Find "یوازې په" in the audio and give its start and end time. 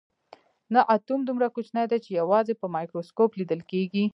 2.21-2.65